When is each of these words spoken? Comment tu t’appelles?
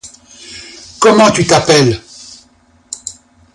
Comment 0.99 1.29
tu 1.29 1.45
t’appelles? 1.45 2.01